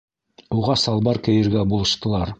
Уға 0.61 0.77
салбар 0.85 1.23
кейергә 1.29 1.69
булыштылар. 1.75 2.29